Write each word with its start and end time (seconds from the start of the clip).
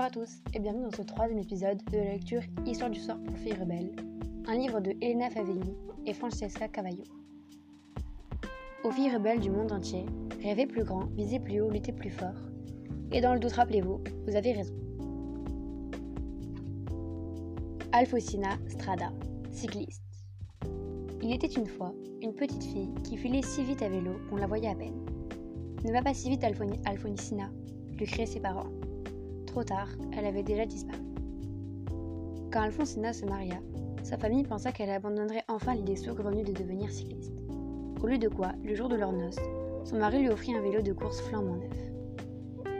à 0.00 0.10
tous 0.10 0.38
et 0.54 0.60
bienvenue 0.60 0.84
dans 0.84 0.96
ce 0.96 1.02
troisième 1.02 1.40
épisode 1.40 1.82
de 1.90 1.96
la 1.96 2.12
lecture 2.12 2.42
Histoire 2.64 2.88
du 2.88 3.00
soir 3.00 3.18
pour 3.26 3.36
filles 3.36 3.54
rebelles, 3.54 3.90
un 4.46 4.54
livre 4.54 4.78
de 4.78 4.94
Elena 5.00 5.28
Favelli 5.28 5.74
et 6.06 6.14
Francesca 6.14 6.68
Cavallo. 6.68 7.02
Aux 8.84 8.92
filles 8.92 9.12
rebelles 9.12 9.40
du 9.40 9.50
monde 9.50 9.72
entier, 9.72 10.06
rêvez 10.40 10.66
plus 10.66 10.84
grand, 10.84 11.06
visez 11.16 11.40
plus 11.40 11.60
haut, 11.60 11.68
luttez 11.68 11.90
plus 11.90 12.10
fort. 12.10 12.36
Et 13.10 13.20
dans 13.20 13.34
le 13.34 13.40
doute, 13.40 13.50
rappelez-vous, 13.52 14.00
vous 14.28 14.36
avez 14.36 14.52
raison. 14.52 14.74
Alfosina 17.90 18.50
Strada, 18.68 19.10
cycliste. 19.50 20.04
Il 21.22 21.32
était 21.32 21.48
une 21.48 21.66
fois 21.66 21.92
une 22.22 22.34
petite 22.34 22.62
fille 22.62 22.94
qui 23.02 23.16
filait 23.16 23.42
si 23.42 23.64
vite 23.64 23.82
à 23.82 23.88
vélo 23.88 24.12
qu'on 24.30 24.36
la 24.36 24.46
voyait 24.46 24.68
à 24.68 24.76
peine. 24.76 25.04
Ne 25.84 25.90
va 25.90 26.02
pas 26.02 26.14
si 26.14 26.30
vite, 26.30 26.44
Alfonsina, 26.44 27.50
lui 27.98 28.06
criaient 28.06 28.26
ses 28.26 28.40
parents. 28.40 28.70
Trop 29.48 29.64
tard, 29.64 29.88
elle 30.12 30.26
avait 30.26 30.42
déjà 30.42 30.66
disparu. 30.66 31.00
Quand 32.52 32.60
Alfonsina 32.60 33.14
se 33.14 33.24
maria, 33.24 33.56
sa 34.02 34.18
famille 34.18 34.44
pensa 34.44 34.72
qu'elle 34.72 34.90
abandonnerait 34.90 35.44
enfin 35.48 35.74
l'idée 35.74 35.96
saugrenue 35.96 36.44
de 36.44 36.52
devenir 36.52 36.90
cycliste. 36.90 37.32
Au 38.02 38.06
lieu 38.06 38.18
de 38.18 38.28
quoi, 38.28 38.52
le 38.62 38.74
jour 38.74 38.90
de 38.90 38.96
leur 38.96 39.10
noces, 39.10 39.40
son 39.84 39.96
mari 39.96 40.20
lui 40.20 40.28
offrit 40.28 40.54
un 40.54 40.60
vélo 40.60 40.82
de 40.82 40.92
course 40.92 41.22
flambant 41.22 41.56
neuf. 41.56 41.78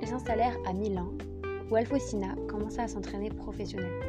Ils 0.00 0.06
s'installèrent 0.06 0.56
à 0.64 0.72
Milan, 0.72 1.08
où 1.68 1.74
Alfonsina 1.74 2.36
commença 2.48 2.84
à 2.84 2.88
s'entraîner 2.88 3.30
professionnellement. 3.30 4.06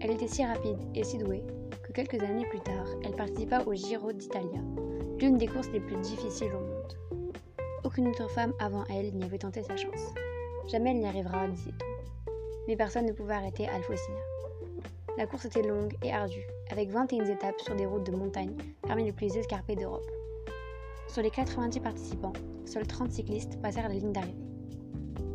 Elle 0.00 0.12
était 0.12 0.28
si 0.28 0.42
rapide 0.44 0.78
et 0.94 1.04
si 1.04 1.18
douée 1.18 1.44
que 1.86 1.92
quelques 1.92 2.22
années 2.22 2.46
plus 2.46 2.60
tard, 2.60 2.86
elle 3.04 3.14
participa 3.14 3.62
au 3.66 3.74
Giro 3.74 4.10
d'Italia, 4.12 4.60
l'une 5.20 5.36
des 5.36 5.48
courses 5.48 5.70
les 5.70 5.80
plus 5.80 5.96
difficiles 5.96 6.52
au 6.54 6.60
monde. 6.60 7.28
Aucune 7.84 8.08
autre 8.08 8.30
femme 8.30 8.54
avant 8.58 8.84
elle 8.88 9.12
n'y 9.12 9.24
avait 9.24 9.38
tenté 9.38 9.62
sa 9.62 9.76
chance. 9.76 10.14
Jamais 10.68 10.90
elle 10.90 10.98
n'y 10.98 11.06
arrivera, 11.06 11.48
disait-on. 11.48 12.30
Mais 12.68 12.76
personne 12.76 13.06
ne 13.06 13.12
pouvait 13.12 13.34
arrêter 13.34 13.68
Alfosina. 13.68 14.18
La 15.18 15.26
course 15.26 15.44
était 15.44 15.62
longue 15.62 15.94
et 16.02 16.12
ardue, 16.12 16.46
avec 16.70 16.90
21 16.90 17.26
étapes 17.26 17.60
sur 17.60 17.74
des 17.74 17.86
routes 17.86 18.06
de 18.06 18.16
montagne 18.16 18.56
parmi 18.82 19.04
les 19.04 19.12
plus 19.12 19.36
escarpées 19.36 19.76
d'Europe. 19.76 20.10
Sur 21.08 21.22
les 21.22 21.30
90 21.30 21.80
participants, 21.80 22.32
seuls 22.64 22.86
30 22.86 23.10
cyclistes 23.10 23.60
passèrent 23.60 23.88
la 23.88 23.94
ligne 23.94 24.12
d'arrivée. 24.12 24.46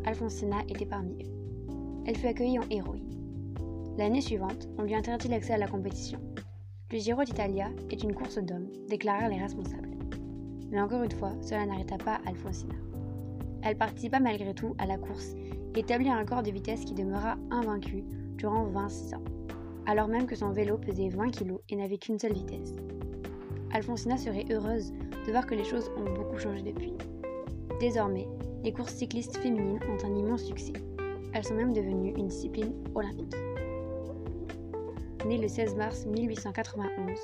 Alfonsina 0.05 0.61
était 0.69 0.85
parmi 0.85 1.13
eux. 1.23 2.03
Elle 2.07 2.17
fut 2.17 2.27
accueillie 2.27 2.57
en 2.57 2.69
héroïne. 2.71 3.13
L'année 3.97 4.21
suivante, 4.21 4.67
on 4.77 4.83
lui 4.83 4.95
interdit 4.95 5.27
l'accès 5.27 5.53
à 5.53 5.57
la 5.57 5.67
compétition. 5.67 6.19
Le 6.91 6.97
Giro 6.97 7.23
d'Italia 7.23 7.69
est 7.91 8.01
une 8.01 8.15
course 8.15 8.37
d'hommes, 8.37 8.69
déclarèrent 8.87 9.29
les 9.29 9.41
responsables. 9.41 9.91
Mais 10.71 10.81
encore 10.81 11.03
une 11.03 11.11
fois, 11.11 11.33
cela 11.41 11.65
n'arrêta 11.65 11.97
pas 11.97 12.19
Alfonsina. 12.25 12.75
Elle 13.63 13.77
participa 13.77 14.19
malgré 14.19 14.53
tout 14.53 14.75
à 14.77 14.85
la 14.85 14.97
course 14.97 15.33
établit 15.79 16.09
un 16.09 16.19
record 16.19 16.43
de 16.43 16.51
vitesse 16.51 16.83
qui 16.83 16.93
demeura 16.93 17.37
invaincu 17.51 18.03
durant 18.37 18.65
26 18.65 19.13
ans, 19.15 19.23
alors 19.85 20.07
même 20.07 20.25
que 20.25 20.35
son 20.35 20.51
vélo 20.51 20.77
pesait 20.77 21.09
20 21.09 21.31
kg 21.31 21.57
et 21.69 21.75
n'avait 21.75 21.97
qu'une 21.97 22.19
seule 22.19 22.33
vitesse. 22.33 22.75
Alfonsina 23.71 24.17
serait 24.17 24.45
heureuse 24.51 24.91
de 25.25 25.31
voir 25.31 25.45
que 25.45 25.55
les 25.55 25.63
choses 25.63 25.91
ont 25.97 26.13
beaucoup 26.13 26.37
changé 26.37 26.63
depuis. 26.63 26.93
Désormais, 27.79 28.27
les 28.63 28.71
courses 28.71 28.93
cyclistes 28.93 29.37
féminines 29.37 29.79
ont 29.89 30.05
un 30.05 30.15
immense 30.15 30.43
succès. 30.43 30.73
Elles 31.33 31.43
sont 31.43 31.55
même 31.55 31.73
devenues 31.73 32.13
une 32.17 32.27
discipline 32.27 32.73
olympique. 32.95 33.35
Née 35.27 35.37
le 35.37 35.47
16 35.47 35.75
mars 35.75 36.05
1891 36.05 37.19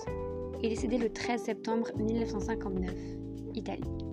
et 0.61 0.70
décédée 0.70 0.98
le 0.98 1.09
13 1.09 1.42
septembre 1.42 1.88
1959, 1.98 2.94
Italie. 3.56 4.12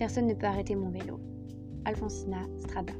Personne 0.00 0.28
ne 0.28 0.32
peut 0.32 0.46
arrêter 0.46 0.74
mon 0.76 0.88
vélo. 0.88 1.20
Alfonsina 1.84 2.38
Strada. 2.56 2.94